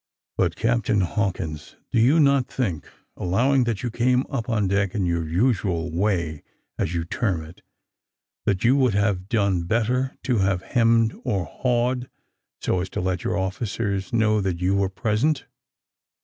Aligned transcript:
"But, 0.35 0.55
Captain 0.55 1.01
Hawkins, 1.01 1.75
do 1.91 1.99
you 1.99 2.19
not 2.19 2.47
think, 2.47 2.89
allowing 3.15 3.65
that 3.65 3.83
you 3.83 3.91
came 3.91 4.25
up 4.31 4.49
on 4.49 4.67
deck 4.67 4.95
in 4.95 5.05
your 5.05 5.27
usual 5.29 5.91
way, 5.91 6.41
as 6.79 6.95
you 6.95 7.05
term 7.05 7.45
it, 7.45 7.61
that 8.47 8.63
you 8.63 8.75
would 8.75 8.95
have 8.95 9.29
done 9.29 9.61
better, 9.65 10.17
to 10.23 10.39
have 10.39 10.63
hemmed 10.63 11.13
or 11.23 11.45
hawed, 11.45 12.09
so 12.61 12.79
as 12.81 12.89
to 12.89 12.99
let 12.99 13.23
your 13.23 13.37
officers 13.37 14.11
know 14.11 14.41
that 14.41 14.59
you 14.59 14.73
were 14.73 14.89
present? 14.89 15.45